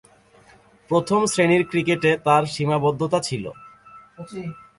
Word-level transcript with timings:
প্রথম-শ্রেণীর 0.89 1.63
ক্রিকেটে 1.69 2.11
তার 2.25 2.43
সীমাবদ্ধতা 2.45 3.19
ছিল। 3.19 3.45